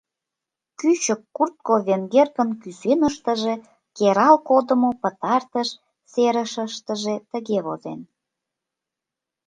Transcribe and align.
Кӱчык 0.79 1.21
куртко-венгеркын 1.35 2.49
кӱсенышкыже 2.61 3.53
керал 3.97 4.35
кодымо 4.47 4.91
пытартыш 5.01 5.69
серышыштыже, 6.11 7.15
тыге 7.31 7.59
возен: 7.65 7.99